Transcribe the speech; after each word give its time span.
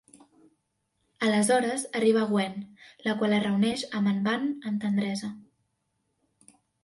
Aleshores 1.27 1.83
arriba 1.99 2.23
Gwen, 2.31 2.55
la 3.09 3.13
qual 3.21 3.37
es 3.39 3.43
reuneix 3.45 3.83
amb 3.99 4.11
en 4.15 4.25
Van 4.29 4.49
amb 4.71 4.83
tendresa. 4.87 5.31